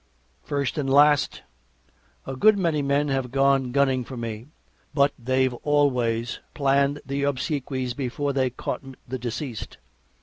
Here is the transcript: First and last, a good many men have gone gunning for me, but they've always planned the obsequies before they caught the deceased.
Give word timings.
First 0.41 0.79
and 0.79 0.89
last, 0.89 1.43
a 2.25 2.35
good 2.35 2.57
many 2.57 2.81
men 2.81 3.09
have 3.09 3.29
gone 3.29 3.71
gunning 3.71 4.03
for 4.03 4.17
me, 4.17 4.47
but 4.95 5.13
they've 5.19 5.53
always 5.53 6.39
planned 6.55 7.01
the 7.05 7.21
obsequies 7.21 7.93
before 7.93 8.33
they 8.33 8.49
caught 8.49 8.81
the 9.07 9.19
deceased. 9.19 9.77